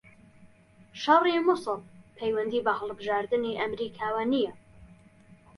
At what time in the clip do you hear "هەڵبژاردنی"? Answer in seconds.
2.79-3.57